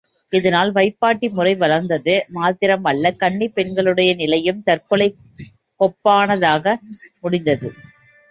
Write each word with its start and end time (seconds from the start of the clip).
இதனால் 0.33 0.73
வைப்பாட்டி 0.73 1.31
முறை 1.31 1.55
வளர்ந்தது 1.55 2.13
மாத்திரமல்ல, 2.33 3.11
கன்னிப் 3.15 3.53
பெண்களுடைய 3.53 4.15
நிலையும் 4.15 4.63
தற்கொலைக் 4.65 5.19
கொப்பானதாக 5.79 6.75
முடிந்தது. 7.19 7.69